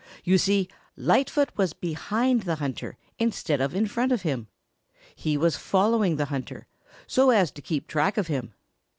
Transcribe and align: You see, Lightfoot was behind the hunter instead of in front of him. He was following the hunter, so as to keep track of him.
You 0.23 0.39
see, 0.39 0.67
Lightfoot 0.97 1.49
was 1.55 1.73
behind 1.73 2.41
the 2.41 2.55
hunter 2.55 2.97
instead 3.19 3.61
of 3.61 3.75
in 3.75 3.85
front 3.85 4.11
of 4.11 4.23
him. 4.23 4.47
He 5.15 5.37
was 5.37 5.57
following 5.57 6.15
the 6.15 6.25
hunter, 6.33 6.65
so 7.05 7.29
as 7.29 7.51
to 7.51 7.61
keep 7.61 7.85
track 7.85 8.17
of 8.17 8.25
him. 8.25 8.55